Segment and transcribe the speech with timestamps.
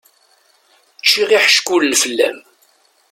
[1.01, 2.37] Ččiɣ iḥeckulen fell-am.